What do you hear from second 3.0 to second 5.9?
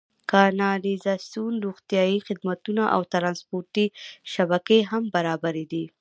ټرانسپورتي شبکې هم برابرې دي.